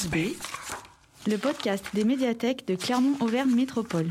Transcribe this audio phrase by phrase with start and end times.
[0.00, 0.34] Face B,
[1.26, 4.10] le podcast des médiathèques de Clermont-Auvergne Métropole.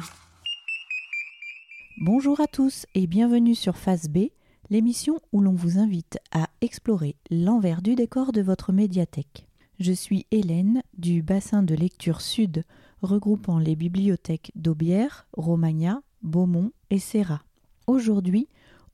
[2.00, 4.28] Bonjour à tous et bienvenue sur Face B,
[4.70, 9.48] l'émission où l'on vous invite à explorer l'envers du décor de votre médiathèque.
[9.80, 12.66] Je suis Hélène du bassin de lecture sud
[13.02, 17.42] regroupant les bibliothèques d'Aubière, Romagna, Beaumont et Serra.
[17.88, 18.48] Aujourd'hui,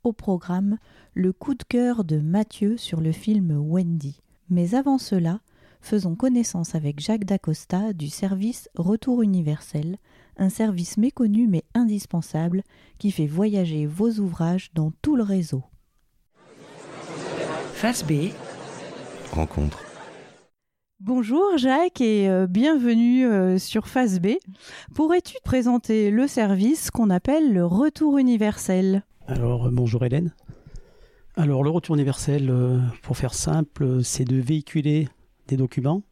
[0.05, 0.77] au programme,
[1.13, 4.21] le coup de cœur de Mathieu sur le film Wendy.
[4.49, 5.41] Mais avant cela,
[5.85, 9.98] faisons connaissance avec Jacques Dacosta du service Retour Universel,
[10.38, 12.63] un service méconnu mais indispensable
[12.98, 15.63] qui fait voyager vos ouvrages dans tout le réseau.
[17.73, 18.31] Face B,
[19.31, 19.84] rencontre.
[20.99, 24.38] Bonjour Jacques et euh, bienvenue euh, sur Face B.
[24.95, 29.04] Pourrais-tu présenter le service qu'on appelle le Retour Universel?
[29.27, 30.34] Alors, euh, bonjour Hélène.
[31.38, 35.10] Alors, le retour universel, euh, pour faire simple, c'est de véhiculer
[35.48, 36.04] des documents,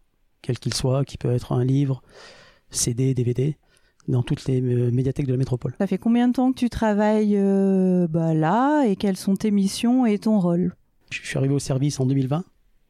[0.42, 2.02] quels qu'ils soient, qui peuvent être un livre,
[2.70, 3.58] CD, DVD,
[4.08, 5.73] dans toutes les euh, médiathèques de la métropole.
[5.78, 9.52] Ça fait combien de temps que tu travailles euh, bah, là et quelles sont tes
[9.52, 10.76] missions et ton rôle?
[11.09, 12.44] Je suis arrivé au service en 2020,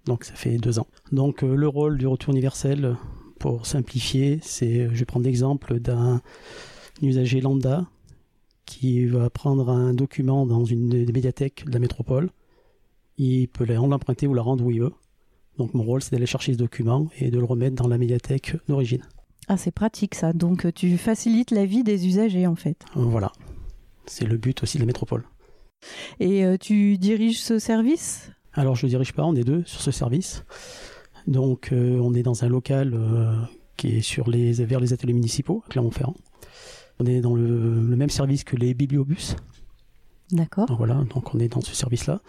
[0.05, 0.87] donc ça fait deux ans.
[1.11, 2.95] Donc, euh, le rôle du retour universel,
[3.39, 6.21] pour simplifier, c'est, je vais prendre l'exemple d'un
[7.01, 7.85] usager lambda
[8.65, 12.29] qui va prendre un document dans une des médiathèques de la métropole.
[13.17, 14.93] Il peut l'emprunter ou la rendre où il veut.
[15.57, 18.55] Donc mon rôle, c'est d'aller chercher ce document et de le remettre dans la médiathèque
[18.67, 19.03] d'origine.
[19.47, 22.77] Ah c'est pratique ça, donc euh, tu facilites la vie des usagers en fait.
[22.95, 23.31] Voilà.
[24.05, 25.23] C'est le but aussi de la métropole.
[26.19, 28.31] Et euh, tu diriges ce service?
[28.53, 30.45] Alors je ne dirige pas, on est deux sur ce service.
[31.27, 33.35] Donc euh, on est dans un local euh,
[33.75, 36.15] qui est sur les, vers les ateliers municipaux, à Clermont-Ferrand.
[36.99, 39.35] On est dans le, le même service que les bibliobus.
[40.31, 40.73] D'accord.
[40.77, 42.21] Voilà, donc on est dans ce service-là.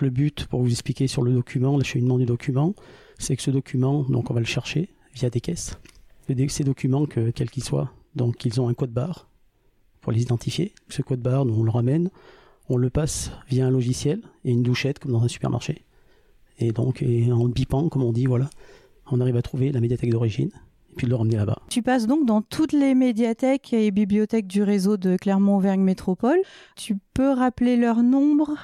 [0.00, 2.74] Le but, pour vous expliquer sur le document, l'acheminement du document,
[3.18, 5.78] c'est que ce document, donc on va le chercher via des caisses.
[6.48, 9.28] Ces documents, que, quels qu'ils soient, donc ils ont un code barre
[10.00, 10.72] pour les identifier.
[10.88, 12.10] Ce code barre, nous, on le ramène,
[12.68, 15.84] on le passe via un logiciel et une douchette comme dans un supermarché.
[16.58, 18.48] Et donc, en bipant, comme on dit, voilà,
[19.10, 20.50] on arrive à trouver la médiathèque d'origine
[20.92, 21.60] et puis de le ramener là-bas.
[21.68, 26.38] Tu passes donc dans toutes les médiathèques et bibliothèques du réseau de Clermont-Auvergne Métropole.
[26.76, 28.56] Tu peux rappeler leur nombre?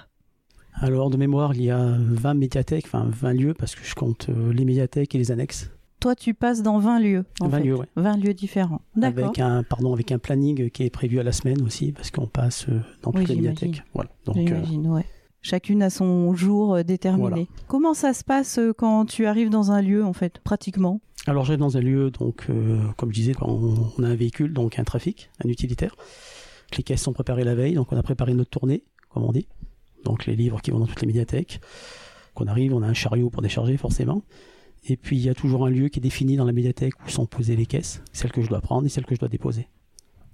[0.80, 4.28] Alors, de mémoire, il y a 20 médiathèques, enfin 20 lieux, parce que je compte
[4.28, 5.70] euh, les médiathèques et les annexes.
[6.00, 7.24] Toi tu passes dans 20 lieux.
[7.40, 7.64] en 20 fait.
[7.64, 7.86] lieux, ouais.
[7.96, 8.82] 20 lieux différents.
[8.94, 9.24] D'accord.
[9.24, 12.28] Avec un, pardon, avec un planning qui est prévu à la semaine aussi, parce qu'on
[12.28, 13.82] passe euh, dans toutes Oui, les médiathèques.
[13.94, 14.10] Voilà.
[14.24, 15.04] Donc, euh, J'imagine, ouais.
[15.42, 17.28] Chacune a son jour déterminé.
[17.28, 17.46] Voilà.
[17.66, 21.00] Comment ça se passe quand tu arrives dans un lieu, en fait, pratiquement?
[21.26, 24.14] Alors, j'arrive dans un lieu, donc, euh, comme je disais, quand on, on a un
[24.14, 25.96] véhicule, donc un trafic, un utilitaire.
[26.76, 29.48] Les caisses sont préparées la veille, donc on a préparé notre tournée, comme on dit.
[30.04, 31.60] Donc, les livres qui vont dans toutes les médiathèques.
[32.34, 34.22] Qu'on arrive, on a un chariot pour décharger, forcément.
[34.88, 37.08] Et puis, il y a toujours un lieu qui est défini dans la médiathèque où
[37.08, 39.68] sont posées les caisses, celles que je dois prendre et celles que je dois déposer.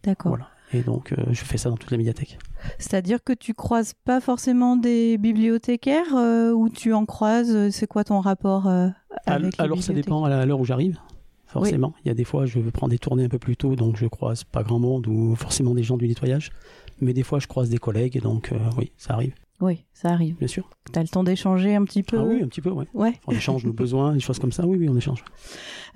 [0.02, 0.30] D'accord.
[0.30, 0.48] Voilà.
[0.72, 2.38] Et donc, euh, je fais ça dans toutes les médiathèques.
[2.78, 7.86] C'est-à-dire que tu croises pas forcément des bibliothécaires euh, ou tu en croises euh, C'est
[7.86, 8.88] quoi ton rapport euh,
[9.26, 10.98] avec les Alors ça dépend à l'heure où j'arrive,
[11.46, 11.94] forcément.
[12.04, 13.96] Il y a des fois je veux prendre des tournées un peu plus tôt, donc
[13.96, 16.50] je croise pas grand monde ou forcément des gens du nettoyage.
[17.00, 20.34] Mais des fois je croise des collègues, donc euh, oui, ça arrive, Oui, ça arrive.
[20.36, 20.68] bien sûr.
[20.92, 22.86] T'as le temps d'échanger un petit peu Ah oui, un petit peu, ouais.
[22.92, 23.14] Ouais.
[23.26, 25.24] On échange nos besoins, des choses comme ça, oui, oui, on échange.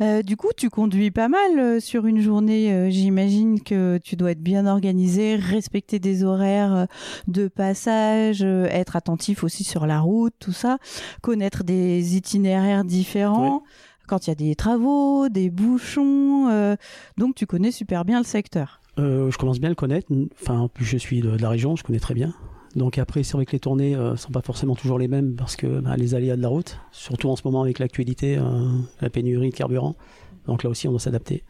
[0.00, 2.72] Euh, du coup, tu conduis pas mal euh, sur une journée.
[2.72, 6.86] euh, J'imagine que tu dois être bien organisé, respecter des horaires
[7.26, 10.78] de passage, être attentif aussi sur la route, tout ça,
[11.20, 13.62] connaître des itinéraires différents.
[14.06, 16.76] Quand il y a des travaux, des bouchons, euh,
[17.18, 18.80] donc tu connais super bien le secteur.
[18.98, 20.08] Euh, je commence bien à le connaître,
[20.40, 22.32] enfin, je suis de, de la région, je connais très bien.
[22.78, 25.56] Donc après, c'est vrai que les tournées euh, sont pas forcément toujours les mêmes parce
[25.56, 28.42] que bah, les aléas de la route, surtout en ce moment avec l'actualité, euh,
[29.00, 29.96] la pénurie de carburant.
[30.46, 31.44] Donc là aussi, on doit s'adapter.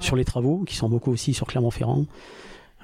[0.00, 2.06] Sur les travaux, qui sont beaucoup aussi sur Clermont-Ferrand,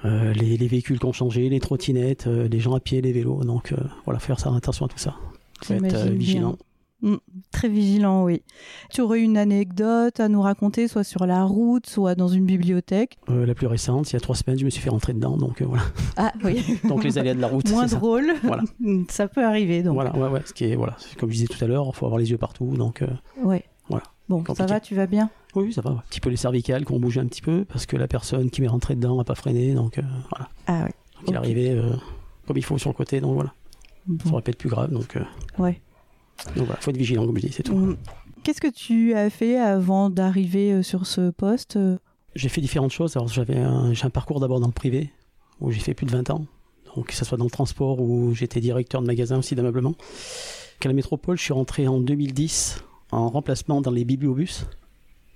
[0.05, 3.11] euh, les, les véhicules qui ont changé, les trottinettes, euh, les gens à pied, les
[3.11, 3.43] vélos.
[3.43, 5.15] Donc euh, voilà, faire ça, attention à tout ça.
[5.63, 6.57] Faut être vigilant.
[7.01, 7.15] Mm,
[7.51, 8.41] très vigilant, oui.
[8.89, 13.17] Tu aurais une anecdote à nous raconter, soit sur la route, soit dans une bibliothèque?
[13.29, 15.37] Euh, la plus récente, il y a trois semaines, je me suis fait rentrer dedans.
[15.37, 15.83] Donc euh, voilà.
[16.17, 16.77] Ah oui.
[16.89, 17.69] Donc les aléas de la route.
[17.71, 17.99] Moins c'est ça.
[17.99, 18.33] drôle.
[18.43, 18.63] Voilà.
[19.09, 19.93] ça peut arriver donc.
[19.93, 20.41] Voilà, ouais, ouais.
[20.45, 22.37] Ce qui est, voilà, comme je disais tout à l'heure, il faut avoir les yeux
[22.37, 22.75] partout.
[22.75, 23.07] Donc euh,
[23.41, 23.63] Ouais.
[23.87, 24.03] Voilà.
[24.27, 25.29] Bon, ça va, tu vas bien?
[25.55, 25.91] Oui, oui, ça va.
[25.91, 28.49] Un petit peu les cervicales qui ont bougé un petit peu parce que la personne
[28.51, 29.73] qui m'est rentrée dedans n'a pas freiné.
[29.73, 30.49] Donc euh, voilà.
[30.67, 30.93] Ah ouais.
[31.25, 31.81] Donc il est arrivé
[32.45, 33.21] comme il faut sur le côté.
[33.21, 33.53] Donc voilà.
[34.05, 34.31] Ça Bon.
[34.33, 34.91] aurait pu être plus grave.
[34.91, 35.17] Donc,
[35.57, 35.81] Ouais.
[36.55, 37.75] Donc voilà, faut être vigilant, comme je dis, c'est tout.
[37.75, 37.97] Mm.
[38.43, 41.97] Qu'est-ce que tu as fait avant d'arriver euh, sur ce poste euh
[42.35, 43.17] J'ai fait différentes choses.
[43.17, 45.11] Alors j'avais un, j'ai un parcours d'abord dans le privé
[45.59, 46.45] où j'ai fait plus de 20 ans.
[46.95, 49.93] Donc que ce soit dans le transport ou j'étais directeur de magasin aussi d'ameublement.
[50.79, 54.65] Qu'à la métropole, je suis rentré en 2010 en remplacement dans les bibliobus.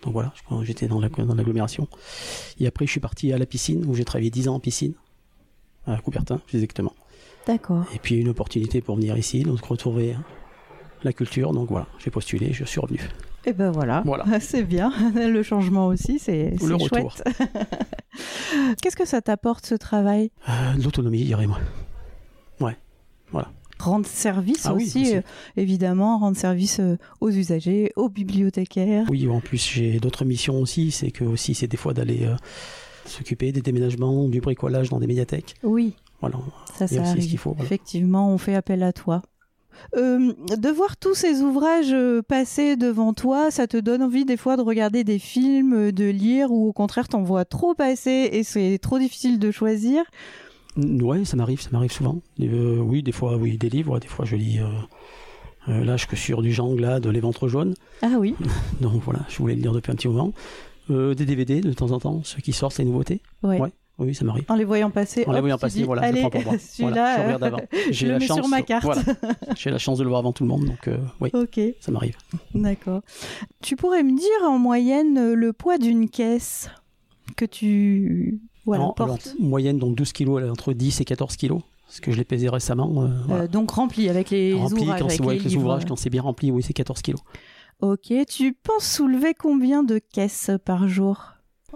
[0.04, 0.34] Donc voilà,
[0.64, 1.88] j'étais dans la- dans l'agglomération.
[2.60, 4.94] Et après, je suis parti à la piscine, où j'ai travaillé 10 ans en piscine,
[5.86, 6.94] à Coubertin, plus exactement.
[7.48, 7.86] D'accord.
[7.94, 10.16] Et puis une opportunité pour venir ici, donc retrouver
[11.06, 11.52] la culture.
[11.54, 13.00] Donc voilà, j'ai postulé, je suis revenu.
[13.46, 14.26] Et ben voilà, Voilà.
[14.40, 14.92] c'est bien.
[15.16, 17.12] Le changement aussi, c'est c'est Le retour.
[17.12, 17.24] chouette.
[18.82, 20.32] Qu'est-ce que ça t'apporte ce travail?
[20.48, 20.52] Euh,
[20.84, 21.60] L'autonomie, je dirais moi.
[23.80, 25.22] Rendre service Ah aussi, euh,
[25.58, 29.06] évidemment, rendre service euh, aux usagers, aux bibliothécaires.
[29.10, 30.92] Oui, en plus j'ai d'autres missions aussi.
[30.92, 32.36] C'est que aussi c'est des fois d'aller euh,
[33.06, 35.56] s'occuper des déménagements, du bricolage dans des médiathèques.
[35.64, 36.38] Oui, Voilà.
[36.76, 37.66] ça, aussi ce qu'il faut, voilà.
[37.66, 39.22] Effectivement, on fait appel à toi.
[39.96, 44.38] Euh, de voir tous ces ouvrages euh, passer devant toi, ça te donne envie des
[44.38, 48.30] fois de regarder des films, euh, de lire, ou au contraire t'en vois trop passer
[48.31, 50.04] et c'est trop difficile de choisir.
[50.78, 52.22] Ouais, ça m'arrive, ça m'arrive souvent.
[52.42, 54.00] Euh, oui, des fois, oui, des livres.
[54.00, 54.60] Des fois, je lis.
[55.70, 57.76] Euh, là, je suis sur du Jean Anglade, Les Ventres jaunes.
[58.02, 58.36] Ah oui,
[58.81, 60.34] Donc voilà, je voulais le lire depuis un petit moment.
[60.90, 63.22] Des DVD de temps en temps, ceux qui sortent, les nouveautés.
[63.44, 63.60] ouais.
[63.60, 63.72] Ouais.
[64.00, 64.45] Oui, ça m'arrive.
[64.48, 66.54] En les voyant passer, En les voyant passer, dis, voilà, je allez, prends pour moi.
[66.60, 68.84] celui-là, Voilà, je regarde je le la mets chance, sur ma carte.
[68.86, 69.01] Voilà,
[69.56, 71.92] j'ai la chance de le voir avant tout le monde, donc euh, oui, Ok, ça
[71.92, 72.18] m'arrive.
[72.56, 73.01] d'accord.
[73.62, 76.69] Tu pourrais me dire en moyenne euh, le poids d'une caisse
[77.38, 81.36] que tu voilà, alors, portes moyenne, donc 12 kilos, elle est entre 10 et 14
[81.36, 81.62] kilos.
[81.86, 83.04] Parce que je l'ai pesé récemment.
[83.04, 83.44] euh, voilà.
[83.44, 85.62] Euh, donc rempli avec les Rempli, ouvrages, quand avec les avec les livres.
[85.62, 87.22] ouvrages, quand c'est bien rempli, oui, c'est 14 kilos.
[87.81, 91.32] Ok, tu penses soulever combien de caisses par jour?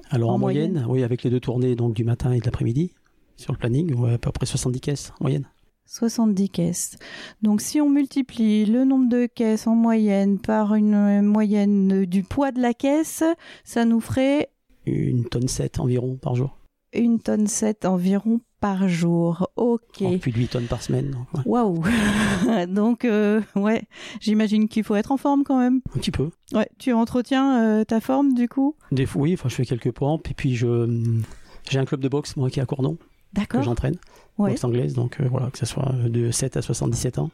[0.10, 2.46] Alors En en, moyenne moyenne, oui, avec les deux tournées donc du matin et de
[2.46, 2.94] l'après-midi,
[3.36, 5.48] sur le planning, ouais, à peu près 70 caisses en moyenne.
[5.86, 6.98] 70 caisses.
[7.42, 12.24] Donc si on multiplie le nombre de caisses en moyenne par une euh, moyenne du
[12.24, 13.24] poids de la caisse,
[13.64, 14.50] ça nous ferait
[14.86, 16.58] Une tonne 7 environ par jour.
[16.94, 19.50] une tonne 7 environ par jour.
[19.56, 20.02] Ok.
[20.02, 21.12] En plus de 8 tonnes par semaine.
[21.12, 21.42] donc, ouais.
[21.46, 21.84] Waouh
[22.68, 23.84] Donc, euh, ouais,
[24.20, 25.82] j'imagine qu'il faut être en forme quand même.
[25.96, 26.30] Un petit peu.
[26.54, 28.76] Ouais, tu entretiens euh, ta forme du coup?
[28.92, 30.28] Des fois, oui, enfin, je fais quelques pompes.
[30.30, 31.14] Et puis, je,
[31.70, 33.64] j'ai un club de boxe, moi, qui est à Courdon, que D'accord.
[33.64, 33.96] j'entraîne.
[34.38, 34.52] Ouais.
[34.52, 37.32] Boxe anglaise, donc euh, voilà, que ce soit de 7 à 77 ans.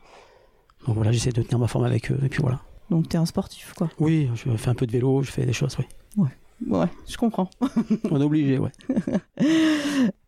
[0.87, 2.19] Donc voilà, j'essaie de tenir ma forme avec eux.
[2.23, 2.61] Et puis voilà.
[2.89, 3.89] Donc, t'es un sportif quoi.
[3.99, 5.85] Oui, je fais un peu de vélo, je fais des choses, oui.
[6.67, 7.49] Ouais, je comprends.
[8.11, 8.71] On est obligé, ouais.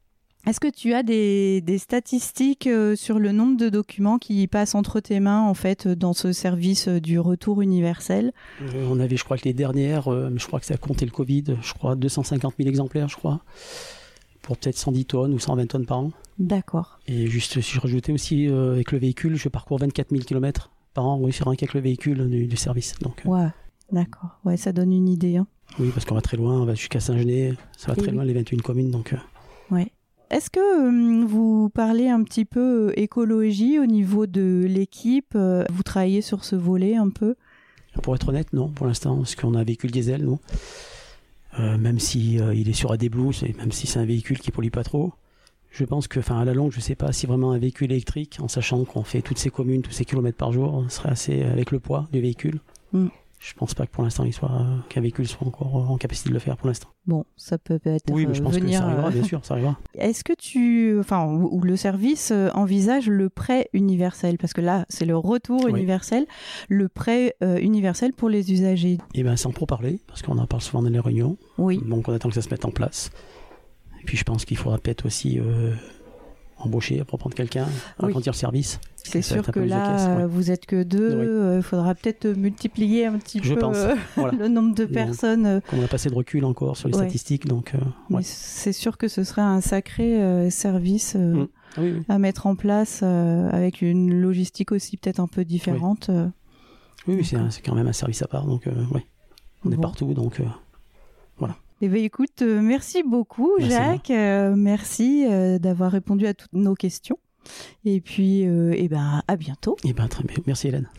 [0.46, 4.76] Est-ce que tu as des, des statistiques euh, sur le nombre de documents qui passent
[4.76, 8.32] entre tes mains en fait dans ce service euh, du retour universel?
[8.62, 11.06] Euh, on avait, je crois que les dernières, euh, je crois que ça a compté
[11.06, 13.42] le Covid, je crois 250 000 exemplaires, je crois,
[14.44, 16.12] pour peut-être 110 tonnes ou 120 tonnes par an.
[16.38, 17.00] D'accord.
[17.08, 20.70] Et juste, si je rajoutais aussi euh, avec le véhicule, je parcours 24 000 km
[20.94, 22.94] par an, oui, c'est rien qu'avec le véhicule du, du service.
[23.02, 23.48] Donc, euh, Ouais.
[23.92, 24.40] D'accord.
[24.46, 25.38] Ouais, ça donne une idée.
[25.38, 25.48] hein.
[25.80, 28.16] oui, parce qu'on va très loin, on va jusqu'à Saint-Genet, ça va Et très oui.
[28.16, 28.92] loin, les 21 communes.
[28.92, 29.18] Donc, euh,
[29.72, 29.92] Ouais.
[30.32, 30.60] Est-ce que
[31.22, 36.22] euh, vous parlez un petit peu euh, écologie au niveau de l'équipe euh, Vous travaillez
[36.22, 37.36] sur ce volet un peu?
[38.02, 40.40] Pour être honnête, non, pour l'instant, parce qu'on a un véhicule diesel, nous.
[41.60, 44.52] Euh, même si euh, il est sur AdBlue, c'est- même si c'est un véhicule qui
[44.52, 45.14] pollue pas trop.
[45.72, 48.38] Je pense que, enfin, à la longue, je sais pas si vraiment un véhicule électrique,
[48.42, 51.72] en sachant qu'on fait toutes ces communes, tous ces kilomètres par jour, serait assez avec
[51.72, 52.60] le poids du véhicule.
[52.94, 53.08] Mm.
[53.40, 56.30] Je pense pas que pour l'instant, il soit euh, qu'un véhicule soit encore en capacité
[56.30, 56.88] de le faire pour l'instant.
[57.06, 58.70] Bon, ça peut être Oui, mais je euh, pense venir.
[58.72, 59.78] que ça arrivera, euh, bien sûr, ça arrivera.
[59.94, 64.38] Est-ce que tu, enfin, ou le service euh, envisage le prêt universel?
[64.40, 65.70] Parce que là, c'est le retour Oui.
[65.72, 66.26] universel,
[66.70, 68.98] le prêt euh, universel pour les usagers.
[69.14, 71.38] Et ben, sans trop parler, parce qu'on en parle souvent dans les réunions.
[71.60, 71.80] Oui.
[71.86, 73.12] Donc, on attend que ça se mette en place.
[74.02, 75.74] Et puis, je pense qu'il faudra peut-être aussi euh,
[76.66, 77.66] embaucher pour prendre quelqu'un,
[78.00, 78.10] Oui.
[78.10, 78.80] agrandir le service.
[78.96, 80.24] C'est sûr que là, caisse, ouais.
[80.24, 81.16] euh, vous êtes que deux.
[81.54, 81.58] Oui.
[81.58, 83.78] Il faudra peut-être multiplier un petit Je peu pense.
[83.78, 84.38] euh, Voilà.
[84.38, 85.46] le nombre de personnes.
[85.46, 87.04] euh, on a passé de recul encore sur les Ouais.
[87.04, 87.80] statistiques, donc euh,
[88.10, 88.22] ouais.
[88.24, 91.48] C'est sûr que ce serait un sacré euh, service euh, Mm.
[91.78, 92.04] oui, oui.
[92.10, 96.10] à mettre en place euh, avec une logistique aussi peut-être un peu différente.
[96.10, 96.28] euh.
[97.08, 99.06] Oui, c'est quand même un service à part, donc euh, ouais.
[99.64, 100.46] on est partout, donc euh,
[101.82, 103.72] Eh bien, écoute, euh, merci beaucoup, Merci.
[103.76, 104.10] Jacques.
[104.12, 107.20] Euh, merci euh, d'avoir répondu à toutes nos questions.
[107.84, 109.76] Et puis, euh, eh ben, à bientôt.
[109.84, 110.38] eh ben, très bien.
[110.48, 110.90] Merci Hélène.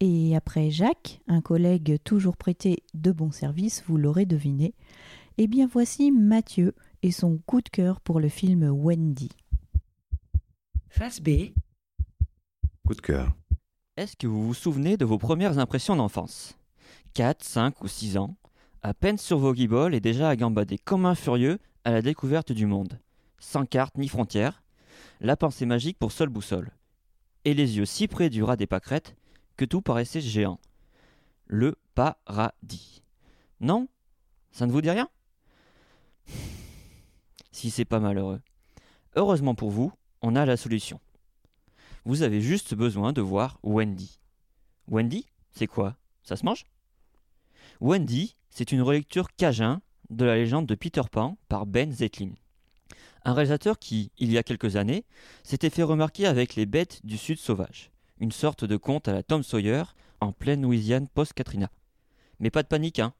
[0.00, 4.74] Et après Jacques, un collègue toujours prêté de bons services, vous l'aurez deviné,
[5.38, 9.30] eh bien voici Mathieu et son coup de cœur pour le film Wendy.
[10.90, 11.50] Face B,
[12.86, 13.32] Coup de cœur.
[13.96, 16.58] est-ce que vous vous souvenez de vos premières impressions d'enfance?
[17.14, 18.36] 4, 5 ou 6 ans,
[18.86, 22.52] à peine sur vos guibolles et déjà à gambader comme un furieux à la découverte
[22.52, 23.00] du monde.
[23.40, 24.62] Sans carte ni frontières,
[25.20, 26.70] la pensée magique pour seule boussole.
[27.44, 29.16] Et les yeux si près du rat des pâquerettes
[29.56, 30.60] que tout paraissait géant.
[31.46, 33.02] Le paradis.
[33.58, 33.88] Non?
[34.52, 35.08] Ça ne vous dit rien?
[37.50, 38.40] Si c'est pas malheureux.
[39.16, 41.00] Heureusement pour vous, on a la solution.
[42.04, 44.20] Vous avez juste besoin de voir Wendy.
[44.86, 45.96] Wendy, c'est quoi?
[46.22, 46.66] Ça se mange?
[47.80, 52.30] Wendy, c'est une relecture cajun de la légende de Peter Pan par Ben Zetlin.
[53.22, 55.04] Un réalisateur qui, il y a quelques années,
[55.42, 59.22] s'était fait remarquer avec Les Bêtes du Sud sauvage, une sorte de conte à la
[59.22, 59.82] Tom Sawyer
[60.22, 61.70] en pleine Louisiane post-Katrina.
[62.40, 63.12] Mais pas de panique, hein.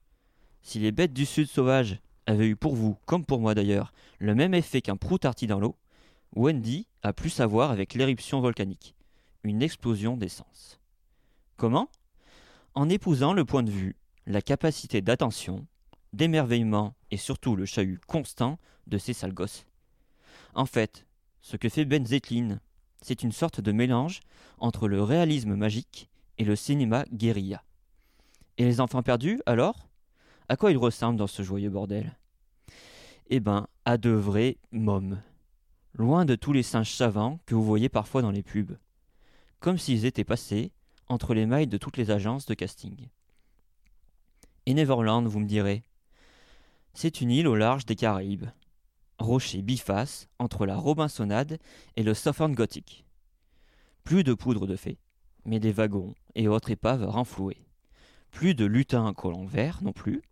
[0.63, 4.35] Si Les Bêtes du Sud sauvage avaient eu pour vous, comme pour moi d'ailleurs, le
[4.35, 5.77] même effet qu'un prout arti dans l'eau,
[6.35, 8.95] Wendy a plus à voir avec l'éruption volcanique,
[9.43, 10.81] une explosion d'essence.
[11.59, 11.91] Comment?
[12.75, 15.67] En épousant le point de vue, la capacité d'attention,
[16.13, 19.67] d'émerveillement et surtout le chahut constant de ces sales gosses.
[20.55, 21.07] En fait,
[21.41, 22.61] ce que fait Ben Zetlin,
[23.01, 24.21] c'est une sorte de mélange
[24.59, 27.63] entre le réalisme magique et le cinéma guérilla.
[28.59, 29.89] Et les enfants perdus, alors?
[30.49, 32.17] À quoi ils ressemblent dans ce joyeux bordel?
[33.29, 35.23] Eh ben, à de vrais mômes.
[35.95, 38.77] Loin de tous les singes savants que vous voyez parfois dans les pubs.
[39.61, 40.73] Comme s'ils étaient passés
[41.09, 43.09] entre les mailles de toutes les agences de casting.
[44.67, 45.85] Et Neverland, vous me direz
[46.93, 48.47] C'est une île au large des Caraïbes.
[49.21, 51.59] Rocher biface entre la Robinsonade
[51.95, 53.07] et le Southern Gothic.
[54.03, 54.99] Plus de poudre de fée,
[55.45, 57.65] mais des wagons et autres épaves renflouées.
[58.33, 60.23] Plus de lutins à collant vert non plus,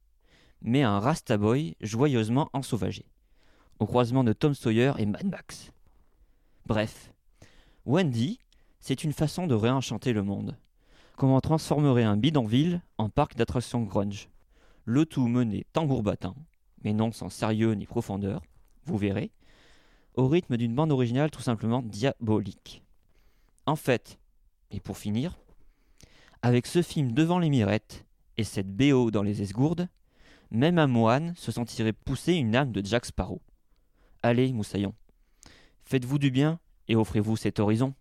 [0.60, 3.06] mais un Rastaboy joyeusement ensauvagé,
[3.78, 5.70] au croisement de Tom Sawyer et Mad Max.
[6.66, 7.12] Bref,
[7.86, 8.40] Wendy,
[8.80, 10.56] c'est une façon de réenchanter le monde.
[11.16, 14.28] Comment transformerait un bidonville en parc d'attractions grunge?
[14.84, 16.34] Le tout mené tambour battant,
[16.82, 18.42] mais non sans sérieux ni profondeur,
[18.84, 19.30] vous verrez,
[20.16, 22.82] au rythme d'une bande originale tout simplement diabolique.
[23.64, 24.18] En fait,
[24.72, 25.38] et pour finir,
[26.42, 28.04] avec ce film devant les mirettes
[28.36, 29.88] et cette BO dans les esgourdes,
[30.50, 33.40] même un moine se sentirait pousser une âme de Jack Sparrow.
[34.24, 34.94] Allez, moussaillon,
[35.84, 37.94] faites-vous du bien et offrez-vous cet horizon.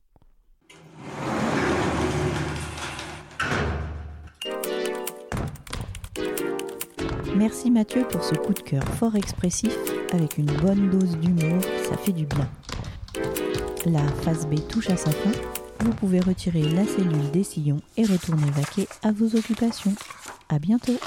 [7.35, 9.75] Merci Mathieu pour ce coup de cœur fort expressif
[10.13, 12.47] avec une bonne dose d'humour, ça fait du bien.
[13.85, 15.31] La phase B touche à sa fin.
[15.79, 19.95] Vous pouvez retirer la cellule des sillons et retourner vaquer à vos occupations.
[20.49, 20.97] À bientôt!